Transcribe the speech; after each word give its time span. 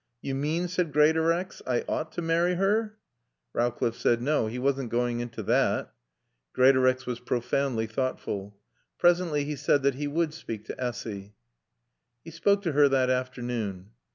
"Yo 0.23 0.33
mane," 0.33 0.67
said 0.67 0.91
Greatorex, 0.91 1.61
"I 1.67 1.85
ought 1.87 2.11
to 2.13 2.23
marry 2.23 2.55
her?" 2.55 2.97
Rowcliffe 3.53 3.95
said 3.99 4.19
no, 4.19 4.47
he 4.47 4.57
wasn't 4.57 4.89
going 4.89 5.19
into 5.19 5.43
that. 5.43 5.93
Greatorex 6.53 7.05
was 7.05 7.19
profoundly 7.19 7.85
thoughtful. 7.85 8.57
Presently 8.97 9.43
he 9.43 9.55
said 9.55 9.83
that 9.83 9.93
he 9.93 10.07
would 10.07 10.33
speak 10.33 10.65
to 10.65 10.83
Essy. 10.83 11.35
He 12.23 12.31
spoke 12.31 12.63
to 12.63 12.71
her 12.71 12.89
that 12.89 13.11
afternoon. 13.11 13.91